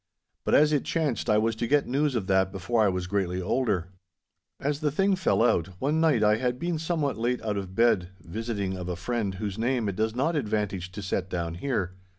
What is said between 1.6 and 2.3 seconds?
get news of